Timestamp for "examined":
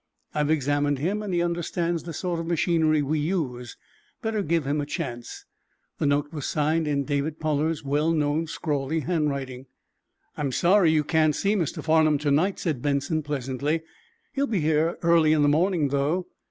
0.49-0.97